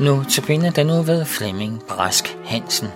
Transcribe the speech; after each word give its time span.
Nu 0.00 0.24
tilbinder 0.24 0.70
den 0.70 0.86
nu 0.86 1.02
ved 1.02 1.24
Flemming 1.24 1.82
Brask 1.88 2.24
Hansen. 2.44 2.88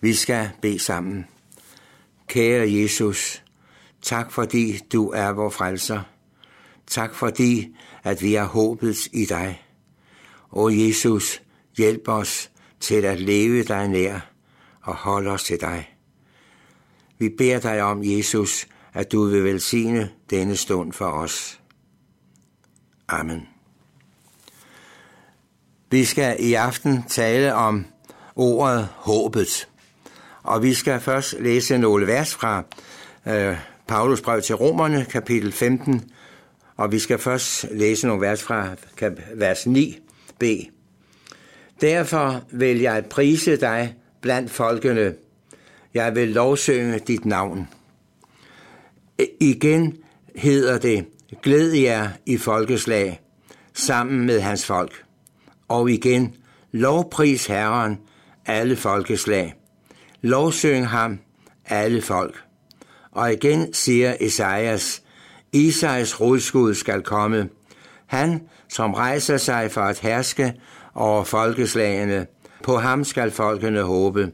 Vi 0.00 0.14
skal 0.14 0.50
bede 0.62 0.78
sammen. 0.78 1.26
Kære 2.26 2.72
Jesus, 2.72 3.42
tak 4.02 4.32
fordi 4.32 4.78
du 4.92 5.10
er 5.10 5.28
vor 5.28 5.50
frelser. 5.50 6.00
Tak 6.86 7.14
fordi, 7.14 7.76
at 8.04 8.22
vi 8.22 8.34
har 8.34 8.46
håbet 8.46 9.06
i 9.12 9.24
dig. 9.24 9.62
O 10.50 10.68
Jesus, 10.68 11.42
hjælp 11.76 12.08
os 12.08 12.50
til 12.80 13.04
at 13.04 13.20
leve 13.20 13.62
dig 13.62 13.88
nær 13.88 14.20
og 14.82 14.94
holde 14.94 15.30
os 15.30 15.44
til 15.44 15.60
dig. 15.60 15.94
Vi 17.18 17.28
beder 17.28 17.60
dig 17.60 17.82
om, 17.82 18.00
Jesus, 18.04 18.66
at 18.94 19.12
du 19.12 19.24
vil 19.24 19.44
velsigne 19.44 20.10
denne 20.30 20.56
stund 20.56 20.92
for 20.92 21.06
os. 21.06 21.60
Amen. 23.08 23.48
Vi 25.90 26.04
skal 26.04 26.36
i 26.38 26.54
aften 26.54 27.04
tale 27.08 27.54
om 27.54 27.86
ordet 28.36 28.88
håbet. 28.94 29.68
Og 30.42 30.62
vi 30.62 30.74
skal 30.74 31.00
først 31.00 31.34
læse 31.40 31.78
nogle 31.78 32.06
vers 32.06 32.34
fra 32.34 32.62
øh, 33.26 33.56
Paulus 33.86 34.20
brev 34.20 34.42
til 34.42 34.54
Romerne, 34.54 35.04
kapitel 35.04 35.52
15, 35.52 36.10
og 36.76 36.92
vi 36.92 36.98
skal 36.98 37.18
først 37.18 37.66
læse 37.70 38.06
nogle 38.06 38.22
vers 38.26 38.42
fra 38.42 38.68
vers 39.34 39.66
9b. 39.66 40.70
Derfor 41.80 42.42
vil 42.50 42.80
jeg 42.80 43.04
prise 43.10 43.56
dig 43.56 43.94
blandt 44.20 44.50
folkene. 44.50 45.14
Jeg 45.94 46.14
vil 46.14 46.28
lovsynge 46.28 46.98
dit 46.98 47.24
navn. 47.24 47.68
Igen 49.40 49.96
hedder 50.34 50.78
det, 50.78 51.06
glæd 51.42 51.72
jer 51.72 52.08
i 52.26 52.36
folkeslag 52.36 53.20
sammen 53.74 54.26
med 54.26 54.40
hans 54.40 54.66
folk. 54.66 55.04
Og 55.68 55.90
igen, 55.90 56.34
lovpris 56.72 57.46
Herren 57.46 57.98
alle 58.46 58.76
folkeslag. 58.76 59.54
Lovsyng 60.22 60.88
ham 60.88 61.18
alle 61.66 62.02
folk. 62.02 62.42
Og 63.12 63.32
igen 63.32 63.74
siger 63.74 64.14
Esajas, 64.20 65.02
Isais 65.52 66.20
rodskud 66.20 66.74
skal 66.74 67.02
komme. 67.02 67.48
Han, 68.06 68.48
som 68.68 68.94
rejser 68.94 69.36
sig 69.36 69.70
for 69.70 69.80
at 69.80 69.98
herske 69.98 70.54
over 70.98 71.24
folkeslagene, 71.24 72.26
på 72.62 72.76
ham 72.76 73.04
skal 73.04 73.30
folkene 73.30 73.82
håbe. 73.82 74.32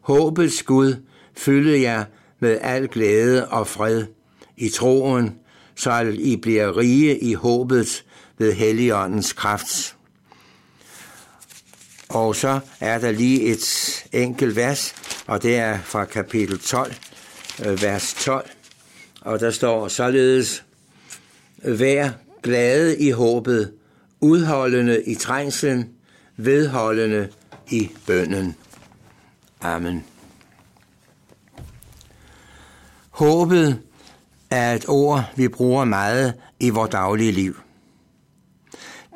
Håbets 0.00 0.62
Gud 0.62 0.94
fylde 1.36 1.80
jer 1.80 2.04
med 2.40 2.58
al 2.60 2.88
glæde 2.88 3.48
og 3.48 3.66
fred 3.66 4.04
i 4.56 4.68
troen, 4.68 5.38
så 5.74 6.14
I 6.18 6.36
bliver 6.36 6.76
rige 6.76 7.18
i 7.18 7.34
håbet 7.34 8.04
ved 8.38 8.52
Helligåndens 8.52 9.32
kraft. 9.32 9.96
Og 12.08 12.36
så 12.36 12.60
er 12.80 12.98
der 12.98 13.10
lige 13.10 13.42
et 13.42 14.04
enkelt 14.12 14.56
vers, 14.56 14.94
og 15.26 15.42
det 15.42 15.56
er 15.56 15.78
fra 15.78 16.04
kapitel 16.04 16.58
12, 16.58 16.94
øh, 17.66 17.82
vers 17.82 18.14
12. 18.18 18.50
Og 19.20 19.40
der 19.40 19.50
står 19.50 19.88
således, 19.88 20.64
Vær 21.64 22.10
glade 22.42 22.98
i 22.98 23.10
håbet, 23.10 23.72
udholdende 24.24 25.02
i 25.02 25.14
trængslen, 25.14 25.88
vedholdende 26.36 27.28
i 27.70 27.90
bønden. 28.06 28.56
Amen. 29.60 30.04
Håbet 33.10 33.80
er 34.50 34.72
et 34.72 34.84
ord, 34.88 35.24
vi 35.36 35.48
bruger 35.48 35.84
meget 35.84 36.34
i 36.60 36.70
vores 36.70 36.90
daglige 36.90 37.32
liv. 37.32 37.56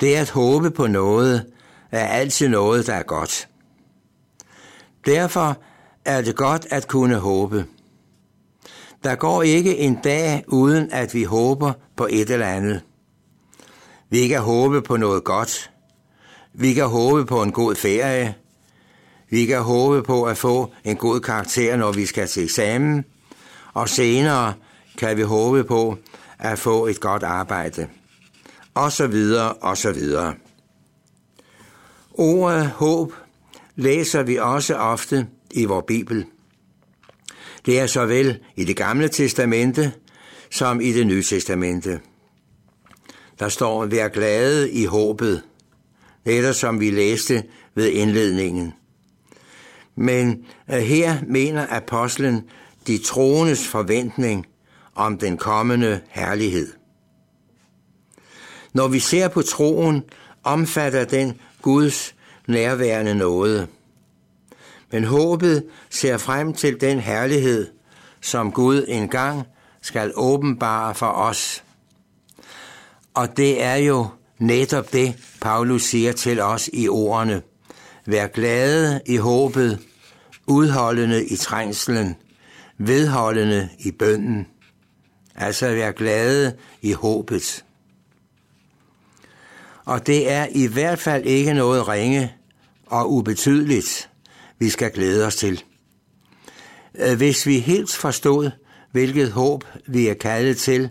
Det 0.01 0.15
at 0.15 0.31
håbe 0.31 0.71
på 0.71 0.87
noget, 0.87 1.47
er 1.91 2.07
altid 2.07 2.49
noget, 2.49 2.87
der 2.87 2.95
er 2.95 3.03
godt. 3.03 3.49
Derfor 5.07 5.59
er 6.05 6.23
det 6.23 6.37
godt 6.37 6.67
at 6.71 6.89
kunne 6.89 7.17
håbe. 7.17 7.67
Der 9.05 9.15
går 9.15 9.43
ikke 9.43 9.77
en 9.77 9.95
dag 10.05 10.45
uden 10.47 10.93
at 10.93 11.15
vi 11.15 11.25
håber 11.25 11.73
på 11.97 12.07
et 12.11 12.31
eller 12.31 12.47
andet. 12.47 12.83
Vi 14.11 14.29
kan 14.29 14.41
håbe 14.41 14.83
på 14.83 14.97
noget 14.97 15.25
godt. 15.25 15.71
Vi 16.53 16.75
kan 16.75 16.87
håbe 16.87 17.27
på 17.27 17.43
en 17.43 17.53
god 17.53 17.75
ferie. 17.75 18.35
Vi 19.31 19.47
kan 19.47 19.63
håbe 19.63 20.03
på 20.03 20.25
at 20.25 20.37
få 20.37 20.73
en 20.85 20.97
god 20.97 21.21
karakter, 21.21 21.77
når 21.77 21.93
vi 21.93 22.07
skal 22.07 22.29
til 22.29 22.45
eksamen. 22.45 23.05
Og 23.75 23.89
senere 23.89 24.55
kan 24.99 25.17
vi 25.17 25.23
håbe 25.23 25.65
på 25.65 25.99
at 26.39 26.59
få 26.59 26.87
et 26.87 27.01
godt 27.01 27.23
arbejde. 27.23 27.89
Og 28.75 28.93
så 28.93 29.07
videre, 29.07 29.53
og 29.53 29.77
så 29.77 29.93
videre. 29.93 30.35
Ordet 32.11 32.67
håb 32.67 33.13
læser 33.77 34.23
vi 34.23 34.37
også 34.37 34.75
ofte 34.75 35.27
i 35.51 35.65
vores 35.65 35.85
Bibel. 35.87 36.25
Det 37.67 37.81
er 37.81 37.87
såvel 37.87 38.39
i 38.57 38.65
det 38.65 38.77
gamle 38.77 39.09
testamente 39.09 39.93
som 40.51 40.81
i 40.81 40.93
det 40.93 41.07
nye 41.07 41.23
testamente. 41.23 42.01
Der 43.39 43.49
står, 43.49 43.87
vær 43.87 44.09
glade 44.09 44.71
i 44.71 44.85
håbet, 44.85 45.43
netop 46.25 46.55
som 46.55 46.81
vi 46.81 46.91
læste 46.91 47.45
ved 47.75 47.87
indledningen. 47.89 48.75
Men 49.97 50.47
øh, 50.71 50.79
her 50.79 51.19
mener 51.27 51.67
apostlen 51.71 52.45
de 52.87 52.99
troendes 52.99 53.67
forventning 53.67 54.47
om 54.95 55.19
den 55.19 55.37
kommende 55.37 56.01
herlighed. 56.09 56.73
Når 58.73 58.89
vi 58.89 58.99
ser 58.99 59.29
på 59.29 59.43
troen, 59.43 60.03
omfatter 60.45 61.05
den 61.05 61.41
Guds 61.63 62.15
nærværende 62.47 63.15
nåde. 63.15 63.67
Men 64.93 65.05
håbet 65.05 65.67
ser 65.91 66.17
frem 66.17 66.53
til 66.53 66.81
den 66.81 67.01
herlighed, 67.01 67.67
som 68.21 68.53
Gud 68.53 68.85
engang 68.89 69.43
skal 69.83 70.13
åbenbare 70.17 70.95
for 70.95 71.07
os. 71.07 71.65
Og 73.19 73.37
det 73.37 73.63
er 73.63 73.75
jo 73.75 74.07
netop 74.39 74.93
det, 74.93 75.15
Paulus 75.41 75.83
siger 75.83 76.13
til 76.13 76.41
os 76.41 76.71
i 76.73 76.89
ordene. 76.89 77.43
Vær 78.07 78.27
glade 78.27 79.01
i 79.07 79.17
håbet, 79.17 79.79
udholdende 80.47 81.27
i 81.27 81.37
trængslen, 81.37 82.17
vedholdende 82.79 83.69
i 83.79 83.91
bønden. 83.91 84.47
Altså 85.35 85.69
vær 85.69 85.93
glade 85.93 86.57
i 86.83 86.93
håbet. 86.93 87.65
Og 89.85 90.07
det 90.07 90.31
er 90.31 90.47
i 90.51 90.67
hvert 90.67 90.99
fald 90.99 91.25
ikke 91.27 91.55
noget 91.55 91.89
ringe 91.89 92.35
og 92.87 93.13
ubetydeligt, 93.13 94.11
vi 94.59 94.69
skal 94.69 94.91
glæde 94.91 95.27
os 95.27 95.37
til. 95.37 95.65
Øh, 96.95 97.17
hvis 97.17 97.47
vi 97.47 97.59
helt 97.59 97.95
forstod, 97.95 98.51
hvilket 98.93 99.31
håb 99.31 99.65
vi 99.87 100.09
er 100.09 100.15
kaldet 100.15 100.57
til, 100.57 100.91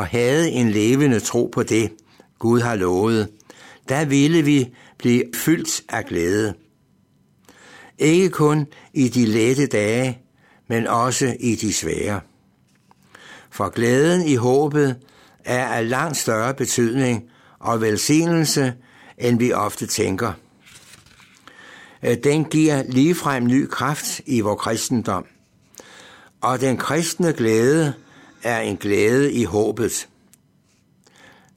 og 0.00 0.06
havde 0.06 0.50
en 0.50 0.70
levende 0.70 1.20
tro 1.20 1.50
på 1.52 1.62
det, 1.62 1.92
Gud 2.38 2.60
har 2.60 2.74
lovet, 2.74 3.28
der 3.88 4.04
ville 4.04 4.42
vi 4.42 4.74
blive 4.98 5.24
fyldt 5.34 5.82
af 5.88 6.04
glæde. 6.04 6.54
Ikke 7.98 8.30
kun 8.30 8.66
i 8.94 9.08
de 9.08 9.26
lette 9.26 9.66
dage, 9.66 10.18
men 10.68 10.86
også 10.86 11.36
i 11.40 11.54
de 11.54 11.72
svære. 11.72 12.20
For 13.50 13.68
glæden 13.68 14.26
i 14.26 14.34
håbet 14.34 14.96
er 15.44 15.66
af 15.66 15.88
langt 15.88 16.16
større 16.16 16.54
betydning 16.54 17.24
og 17.58 17.80
velsignelse, 17.80 18.74
end 19.18 19.38
vi 19.38 19.52
ofte 19.52 19.86
tænker. 19.86 20.32
Øh, 22.02 22.16
den 22.24 22.44
giver 22.44 22.82
ligefrem 22.82 23.46
ny 23.46 23.66
kraft 23.66 24.20
i 24.26 24.40
vores 24.40 24.60
kristendom. 24.60 25.24
Og 26.40 26.60
den 26.60 26.76
kristne 26.76 27.32
glæde 27.32 27.94
er 28.42 28.60
en 28.60 28.76
glæde 28.76 29.32
i 29.32 29.44
håbet. 29.44 30.08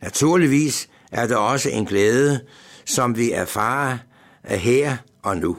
Naturligvis 0.02 0.90
er 1.12 1.28
der 1.28 1.38
også 1.38 1.70
en 1.70 1.86
glæde, 1.86 2.42
som 2.86 3.18
vi 3.18 3.32
erfarer 3.32 3.98
her 4.44 4.98
og 5.22 5.38
nu. 5.38 5.58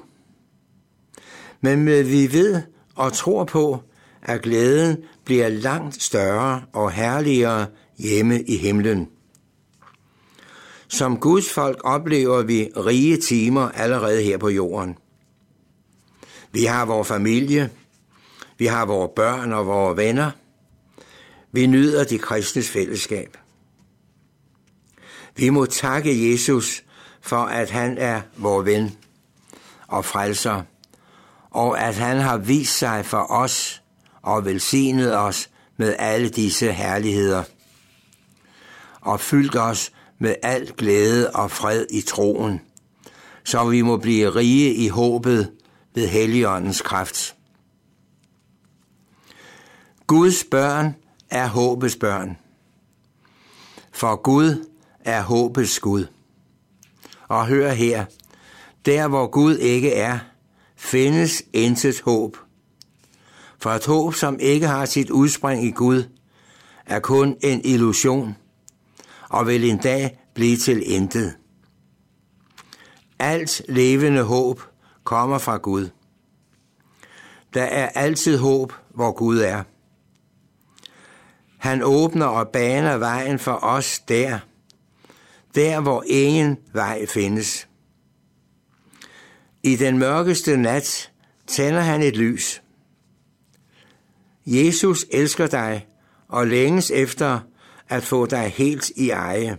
Men 1.60 1.86
vi 1.86 2.32
ved 2.32 2.62
og 2.94 3.12
tror 3.12 3.44
på, 3.44 3.82
at 4.22 4.42
glæden 4.42 4.96
bliver 5.24 5.48
langt 5.48 6.02
større 6.02 6.62
og 6.72 6.92
herligere 6.92 7.66
hjemme 7.98 8.42
i 8.42 8.56
himlen. 8.56 9.08
Som 10.88 11.16
Guds 11.16 11.52
folk 11.52 11.80
oplever 11.84 12.42
vi 12.42 12.70
rige 12.76 13.16
timer 13.16 13.68
allerede 13.68 14.22
her 14.22 14.38
på 14.38 14.48
jorden. 14.48 14.98
Vi 16.52 16.64
har 16.64 16.84
vores 16.84 17.08
familie, 17.08 17.70
vi 18.58 18.66
har 18.66 18.86
vores 18.86 19.10
børn 19.16 19.52
og 19.52 19.66
vores 19.66 19.96
venner. 19.96 20.30
Vi 21.54 21.66
nyder 21.66 22.04
de 22.04 22.18
kristnes 22.18 22.70
fællesskab. 22.70 23.36
Vi 25.36 25.48
må 25.48 25.66
takke 25.66 26.30
Jesus 26.30 26.84
for, 27.20 27.44
at 27.44 27.70
han 27.70 27.98
er 27.98 28.20
vor 28.36 28.62
ven, 28.62 28.98
og 29.88 30.04
frelser, 30.04 30.62
og 31.50 31.80
at 31.80 31.94
han 31.94 32.18
har 32.20 32.36
vist 32.36 32.78
sig 32.78 33.06
for 33.06 33.32
os 33.32 33.82
og 34.22 34.44
velsignet 34.44 35.18
os 35.18 35.50
med 35.76 35.96
alle 35.98 36.28
disse 36.28 36.72
herligheder, 36.72 37.42
og 39.00 39.20
fyldt 39.20 39.56
os 39.56 39.92
med 40.18 40.34
al 40.42 40.72
glæde 40.76 41.30
og 41.30 41.50
fred 41.50 41.86
i 41.90 42.00
troen, 42.00 42.60
så 43.44 43.68
vi 43.68 43.82
må 43.82 43.96
blive 43.96 44.30
rige 44.30 44.74
i 44.74 44.88
håbet 44.88 45.52
ved 45.94 46.08
Helligåndens 46.08 46.80
kraft. 46.80 47.36
Guds 50.06 50.44
børn 50.44 50.94
er 51.34 51.46
håbets 51.46 51.96
børn. 51.96 52.38
For 53.92 54.16
Gud 54.16 54.68
er 55.00 55.22
håbets 55.22 55.80
Gud. 55.80 56.06
Og 57.28 57.46
hør 57.46 57.72
her, 57.72 58.04
der 58.86 59.08
hvor 59.08 59.26
Gud 59.26 59.56
ikke 59.56 59.92
er, 59.94 60.18
findes 60.76 61.42
intet 61.52 62.00
håb. 62.00 62.36
For 63.58 63.70
et 63.70 63.86
håb, 63.86 64.14
som 64.14 64.38
ikke 64.40 64.66
har 64.66 64.84
sit 64.84 65.10
udspring 65.10 65.64
i 65.64 65.70
Gud, 65.70 66.04
er 66.86 67.00
kun 67.00 67.36
en 67.40 67.60
illusion 67.64 68.36
og 69.28 69.46
vil 69.46 69.70
en 69.70 69.78
dag 69.78 70.18
blive 70.34 70.56
til 70.56 70.92
intet. 70.92 71.36
Alt 73.18 73.62
levende 73.68 74.22
håb 74.22 74.60
kommer 75.04 75.38
fra 75.38 75.56
Gud. 75.56 75.88
Der 77.54 77.62
er 77.62 77.88
altid 77.88 78.38
håb, 78.38 78.72
hvor 78.94 79.12
Gud 79.12 79.38
er. 79.38 79.62
Han 81.64 81.82
åbner 81.82 82.26
og 82.26 82.48
baner 82.48 82.96
vejen 82.96 83.38
for 83.38 83.52
os 83.52 83.98
der, 83.98 84.38
der 85.54 85.80
hvor 85.80 86.04
ingen 86.06 86.58
vej 86.72 87.06
findes. 87.06 87.68
I 89.62 89.76
den 89.76 89.98
mørkeste 89.98 90.56
nat 90.56 91.12
tænder 91.46 91.80
han 91.80 92.02
et 92.02 92.16
lys. 92.16 92.62
Jesus 94.46 95.06
elsker 95.10 95.46
dig 95.46 95.86
og 96.28 96.46
længes 96.46 96.90
efter 96.90 97.40
at 97.88 98.02
få 98.02 98.26
dig 98.26 98.52
helt 98.56 98.90
i 98.96 99.10
eje. 99.10 99.58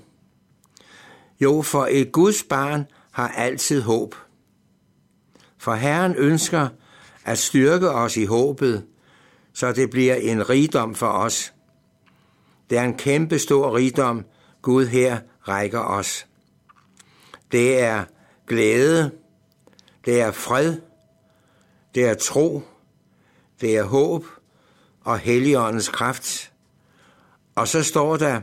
Jo, 1.41 1.61
for 1.61 1.87
et 1.91 2.11
Guds 2.11 2.43
barn 2.43 2.85
har 3.11 3.27
altid 3.27 3.81
håb. 3.81 4.15
For 5.57 5.73
Herren 5.73 6.15
ønsker 6.15 6.67
at 7.23 7.37
styrke 7.37 7.89
os 7.89 8.17
i 8.17 8.25
håbet, 8.25 8.85
så 9.53 9.71
det 9.71 9.89
bliver 9.89 10.15
en 10.15 10.49
rigdom 10.49 10.95
for 10.95 11.07
os. 11.07 11.54
Det 12.69 12.77
er 12.77 12.83
en 12.83 12.97
kæmpe 12.97 13.39
stor 13.39 13.75
rigdom, 13.75 14.25
Gud 14.61 14.85
her 14.85 15.19
rækker 15.47 15.79
os. 15.79 16.27
Det 17.51 17.79
er 17.79 18.03
glæde, 18.47 19.11
det 20.05 20.21
er 20.21 20.31
fred, 20.31 20.75
det 21.95 22.05
er 22.05 22.13
tro, 22.13 22.61
det 23.61 23.77
er 23.77 23.83
håb 23.83 24.25
og 25.01 25.19
Helligåndens 25.19 25.89
kraft. 25.89 26.51
Og 27.55 27.67
så 27.67 27.83
står 27.83 28.17
der, 28.17 28.41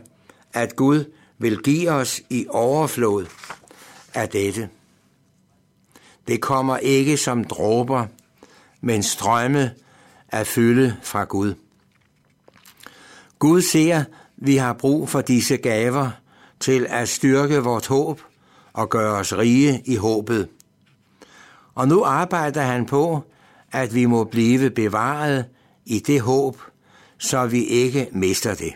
at 0.53 0.77
Gud 0.77 1.13
vil 1.39 1.63
give 1.63 1.91
os 1.91 2.21
i 2.31 2.47
overflod 2.51 3.27
af 4.15 4.29
dette. 4.29 4.69
Det 6.29 6.41
kommer 6.41 6.77
ikke 6.77 7.17
som 7.17 7.45
dråber, 7.45 8.07
men 8.81 9.03
strømme 9.03 9.75
af 10.29 10.47
fylde 10.47 10.97
fra 11.03 11.25
Gud. 11.25 11.55
Gud 13.43 13.62
ser, 13.62 14.05
vi 14.37 14.56
har 14.56 14.73
brug 14.73 15.09
for 15.09 15.21
disse 15.21 15.56
gaver 15.56 16.11
til 16.61 16.87
at 16.89 17.09
styrke 17.09 17.59
vort 17.59 17.87
håb 17.87 18.21
og 18.73 18.91
gøre 18.91 19.12
os 19.12 19.37
rige 19.37 19.83
i 19.85 19.97
håbet. 19.97 20.49
Og 21.75 21.89
nu 21.89 22.05
arbejder 22.05 22.62
han 22.62 22.87
på, 22.87 23.25
at 23.73 23.94
vi 23.94 24.06
må 24.06 24.25
blive 24.25 24.71
bevaret 24.71 25.44
i 25.87 25.99
det 25.99 26.21
håb, 26.21 26.56
så 27.19 27.47
vi 27.47 27.65
ikke 27.65 28.09
mister 28.12 28.55
det. 28.55 28.73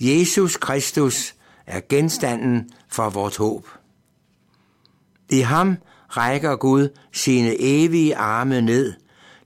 Jesus 0.00 0.56
Kristus 0.56 1.34
er 1.66 1.80
genstanden 1.88 2.70
for 2.88 3.10
vort 3.10 3.36
håb. 3.36 3.68
I 5.30 5.40
ham 5.40 5.76
rækker 6.08 6.56
Gud 6.56 6.88
sine 7.12 7.56
evige 7.58 8.16
arme 8.16 8.60
ned 8.60 8.92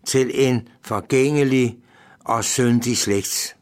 til 0.06 0.30
en 0.48 0.68
forgængelig 0.82 1.81
og 2.24 2.44
syndig 2.44 2.98
slægt. 2.98 3.56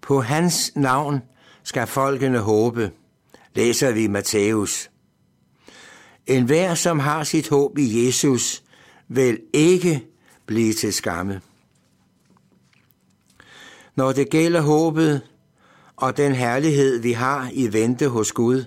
På 0.00 0.20
hans 0.20 0.72
navn 0.76 1.22
skal 1.62 1.86
folkene 1.86 2.38
håbe, 2.38 2.90
læser 3.54 3.92
vi 3.92 4.06
Matthæus. 4.06 4.90
En 6.26 6.44
hver, 6.44 6.74
som 6.74 6.98
har 6.98 7.24
sit 7.24 7.48
håb 7.48 7.78
i 7.78 8.06
Jesus, 8.06 8.62
vil 9.08 9.40
ikke 9.52 10.06
blive 10.46 10.72
til 10.72 10.92
skamme. 10.92 11.40
Når 13.96 14.12
det 14.12 14.30
gælder 14.30 14.60
håbet 14.60 15.20
og 15.96 16.16
den 16.16 16.34
herlighed, 16.34 16.98
vi 16.98 17.12
har 17.12 17.50
i 17.52 17.72
vente 17.72 18.08
hos 18.08 18.32
Gud 18.32 18.64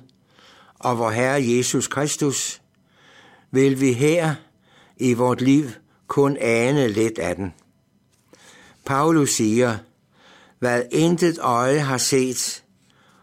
og 0.79 0.99
vor 0.99 1.09
Herre 1.09 1.43
Jesus 1.47 1.87
Kristus, 1.87 2.61
vil 3.51 3.81
vi 3.81 3.93
her 3.93 4.35
i 4.97 5.13
vort 5.13 5.41
liv 5.41 5.65
kun 6.07 6.37
ane 6.37 6.87
lidt 6.87 7.19
af 7.19 7.35
den. 7.35 7.53
Paulus 8.85 9.31
siger, 9.31 9.77
hvad 10.59 10.83
intet 10.91 11.39
øje 11.39 11.79
har 11.79 11.97
set, 11.97 12.63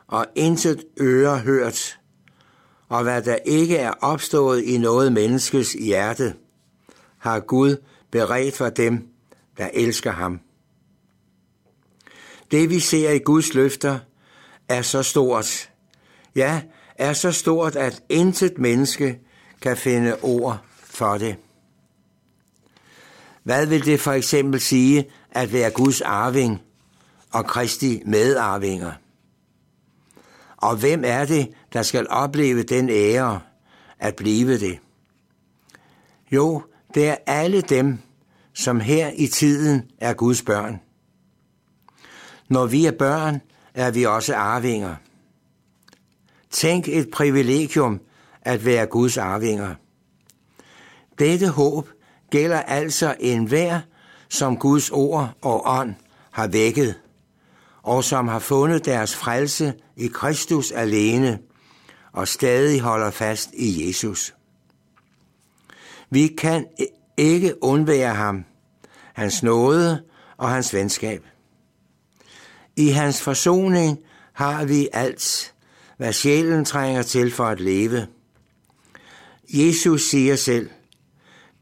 og 0.06 0.26
intet 0.34 0.84
øre 1.00 1.38
hørt, 1.38 1.98
og 2.88 3.02
hvad 3.02 3.22
der 3.22 3.36
ikke 3.36 3.76
er 3.76 3.90
opstået 3.90 4.62
i 4.62 4.78
noget 4.78 5.12
menneskes 5.12 5.72
hjerte, 5.72 6.34
har 7.18 7.40
Gud 7.40 7.76
beredt 8.10 8.56
for 8.56 8.68
dem, 8.68 9.08
der 9.58 9.68
elsker 9.74 10.10
ham. 10.10 10.40
Det 12.50 12.70
vi 12.70 12.80
ser 12.80 13.10
i 13.10 13.18
Guds 13.18 13.54
løfter 13.54 13.98
er 14.68 14.82
så 14.82 15.02
stort, 15.02 15.70
ja, 16.36 16.62
er 16.94 17.12
så 17.12 17.32
stort, 17.32 17.76
at 17.76 18.02
intet 18.08 18.58
menneske 18.58 19.18
kan 19.60 19.76
finde 19.76 20.16
ord 20.22 20.58
for 20.84 21.18
det. 21.18 21.36
Hvad 23.42 23.66
vil 23.66 23.84
det 23.84 24.00
for 24.00 24.12
eksempel 24.12 24.60
sige 24.60 25.10
at 25.30 25.52
være 25.52 25.70
Guds 25.70 26.00
arving 26.00 26.62
og 27.32 27.46
Kristi 27.46 28.02
medarvinger? 28.06 28.92
Og 30.56 30.76
hvem 30.76 31.02
er 31.06 31.24
det, 31.24 31.50
der 31.72 31.82
skal 31.82 32.06
opleve 32.10 32.62
den 32.62 32.88
ære 32.90 33.40
at 33.98 34.16
blive 34.16 34.58
det? 34.58 34.78
Jo, 36.32 36.62
det 36.94 37.08
er 37.08 37.16
alle 37.26 37.60
dem, 37.60 37.98
som 38.54 38.80
her 38.80 39.10
i 39.16 39.26
tiden 39.26 39.90
er 39.98 40.12
Guds 40.12 40.42
børn. 40.42 40.80
Når 42.48 42.66
vi 42.66 42.86
er 42.86 42.92
børn, 42.92 43.40
er 43.74 43.90
vi 43.90 44.04
også 44.04 44.34
arvinger. 44.34 44.96
Tænk 46.50 46.88
et 46.88 47.10
privilegium 47.10 48.00
at 48.42 48.64
være 48.64 48.86
Guds 48.86 49.18
arvinger. 49.18 49.74
Dette 51.18 51.48
håb 51.48 51.88
gælder 52.32 52.60
altså 52.60 53.14
enhver, 53.20 53.80
som 54.28 54.56
Guds 54.56 54.90
ord 54.90 55.30
og 55.42 55.62
ånd 55.66 55.94
har 56.30 56.46
vækket, 56.46 56.94
og 57.82 58.04
som 58.04 58.28
har 58.28 58.38
fundet 58.38 58.84
deres 58.84 59.16
frelse 59.16 59.74
i 59.96 60.06
Kristus 60.06 60.70
alene 60.70 61.38
og 62.12 62.28
stadig 62.28 62.80
holder 62.80 63.10
fast 63.10 63.50
i 63.54 63.86
Jesus. 63.86 64.34
Vi 66.10 66.26
kan 66.38 66.66
ikke 67.16 67.62
undvære 67.62 68.14
ham, 68.14 68.44
hans 69.14 69.42
nåde 69.42 70.02
og 70.36 70.50
hans 70.50 70.74
venskab. 70.74 71.22
I 72.76 72.88
hans 72.88 73.22
forsoning 73.22 73.98
har 74.32 74.64
vi 74.64 74.88
alt, 74.92 75.54
hvad 75.96 76.12
sjælen 76.12 76.64
trænger 76.64 77.02
til 77.02 77.32
for 77.32 77.44
at 77.44 77.60
leve. 77.60 78.06
Jesus 79.48 80.02
siger 80.02 80.36
selv, 80.36 80.70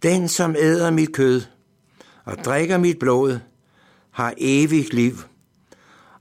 den 0.02 0.28
som 0.28 0.56
æder 0.58 0.90
mit 0.90 1.12
kød 1.12 1.42
og 2.24 2.36
drikker 2.44 2.78
mit 2.78 2.98
blod, 2.98 3.38
har 4.10 4.34
evigt 4.38 4.94
liv, 4.94 5.14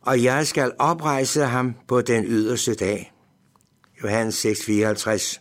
og 0.01 0.24
jeg 0.24 0.48
skal 0.48 0.71
oprejse 0.79 1.45
ham 1.45 1.75
på 1.88 2.01
den 2.01 2.25
yderste 2.25 2.75
dag. 2.75 3.13
Johannes 4.03 4.45
6:54. 4.45 5.39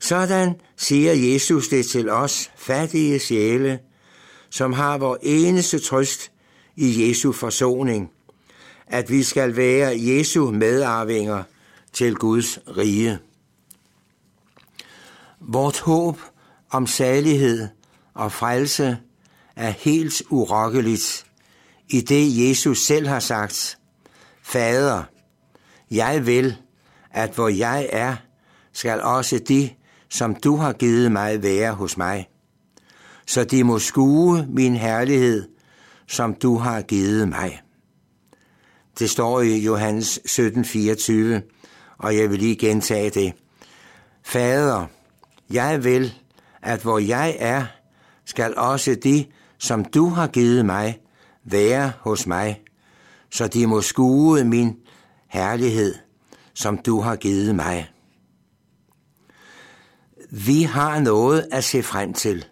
Sådan 0.00 0.54
siger 0.76 1.12
Jesus 1.12 1.68
det 1.68 1.86
til 1.86 2.10
os 2.10 2.50
fattige 2.56 3.18
sjæle, 3.18 3.78
som 4.50 4.72
har 4.72 4.98
vor 4.98 5.18
eneste 5.22 5.78
trøst 5.78 6.32
i 6.76 7.08
Jesu 7.08 7.32
forsoning, 7.32 8.10
at 8.86 9.10
vi 9.10 9.22
skal 9.22 9.56
være 9.56 9.96
Jesu 9.96 10.50
medarvinger 10.50 11.42
til 11.92 12.14
Guds 12.14 12.58
rige. 12.76 13.18
Vort 15.40 15.80
håb 15.80 16.20
om 16.70 16.86
salighed 16.86 17.68
og 18.14 18.32
frelse 18.32 18.98
er 19.56 19.70
helt 19.70 20.22
urokkeligt 20.30 21.26
i 21.88 22.00
det 22.00 22.48
Jesus 22.48 22.78
selv 22.78 23.08
har 23.08 23.20
sagt, 23.20 23.78
Fader, 24.42 25.02
jeg 25.90 26.26
vil, 26.26 26.56
at 27.10 27.30
hvor 27.30 27.48
jeg 27.48 27.88
er, 27.92 28.16
skal 28.72 29.00
også 29.00 29.38
de, 29.38 29.70
som 30.08 30.34
du 30.34 30.56
har 30.56 30.72
givet 30.72 31.12
mig 31.12 31.42
være 31.42 31.72
hos 31.72 31.96
mig, 31.96 32.28
så 33.26 33.44
de 33.44 33.64
må 33.64 33.78
skue 33.78 34.46
min 34.48 34.76
herlighed, 34.76 35.48
som 36.06 36.34
du 36.34 36.56
har 36.56 36.82
givet 36.82 37.28
mig. 37.28 37.60
Det 38.98 39.10
står 39.10 39.40
i 39.40 39.58
Johannes 39.58 40.18
17:24, 40.18 41.40
og 41.98 42.16
jeg 42.16 42.30
vil 42.30 42.38
lige 42.38 42.56
gentage 42.56 43.10
det. 43.10 43.32
Fader, 44.22 44.86
jeg 45.50 45.84
vil, 45.84 46.14
at 46.62 46.82
hvor 46.82 46.98
jeg 46.98 47.36
er, 47.38 47.66
skal 48.24 48.56
også 48.56 48.96
de, 49.04 49.26
som 49.58 49.84
du 49.84 50.08
har 50.08 50.26
givet 50.26 50.66
mig, 50.66 51.00
være 51.44 51.92
hos 52.00 52.26
mig, 52.26 52.62
så 53.30 53.48
de 53.48 53.66
må 53.66 53.80
skue 53.80 54.44
min 54.44 54.76
herlighed, 55.26 55.94
som 56.54 56.78
du 56.78 57.00
har 57.00 57.16
givet 57.16 57.54
mig. 57.54 57.90
Vi 60.30 60.62
har 60.62 61.00
noget 61.00 61.48
at 61.52 61.64
se 61.64 61.82
frem 61.82 62.12
til. 62.12 62.46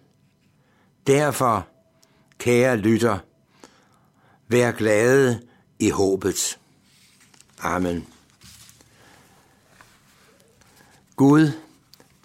Derfor, 1.06 1.68
kære 2.38 2.76
lytter, 2.76 3.18
vær 4.48 4.72
glade 4.72 5.40
i 5.78 5.90
håbet. 5.90 6.58
Amen. 7.60 8.06
Gud, 11.16 11.50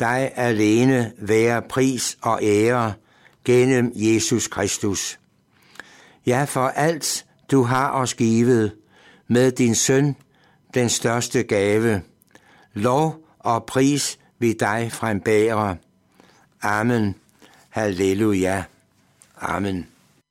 dig 0.02 0.32
alene 0.36 1.14
være 1.18 1.62
pris 1.62 2.18
og 2.22 2.40
ære 2.44 2.94
gennem 3.46 3.92
Jesus 3.96 4.48
Kristus. 4.48 5.20
Ja, 6.26 6.44
for 6.44 6.68
alt 6.68 7.26
du 7.52 7.64
har 7.64 7.92
os 7.92 8.14
givet 8.14 8.72
med 9.28 9.52
din 9.52 9.76
søn, 9.76 10.16
den 10.74 10.90
største 10.90 11.44
gave. 11.44 12.02
Lov 12.74 13.16
og 13.40 13.66
pris 13.66 14.20
vi 14.40 14.54
dig 14.54 14.92
frembærer. 14.92 15.76
Amen. 16.62 17.16
Halleluja. 17.70 18.64
Amen. 19.42 19.88